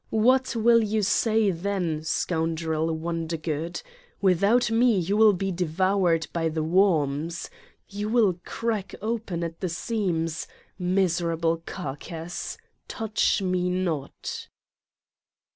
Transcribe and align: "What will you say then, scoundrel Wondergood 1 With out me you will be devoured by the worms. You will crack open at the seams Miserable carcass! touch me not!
"What 0.09 0.55
will 0.55 0.83
you 0.83 1.03
say 1.03 1.51
then, 1.51 2.03
scoundrel 2.03 2.89
Wondergood 2.97 3.83
1 4.19 4.33
With 4.33 4.43
out 4.43 4.71
me 4.71 4.97
you 4.97 5.15
will 5.15 5.33
be 5.33 5.51
devoured 5.51 6.25
by 6.33 6.49
the 6.49 6.63
worms. 6.63 7.51
You 7.87 8.09
will 8.09 8.39
crack 8.43 8.95
open 8.99 9.43
at 9.43 9.59
the 9.59 9.69
seams 9.69 10.47
Miserable 10.79 11.57
carcass! 11.67 12.57
touch 12.87 13.43
me 13.43 13.69
not! 13.69 14.47